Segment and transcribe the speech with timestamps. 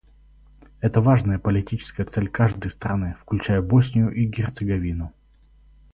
[0.79, 5.13] Это важная политическая цель каждой страны, включая Боснию и Герцеговину.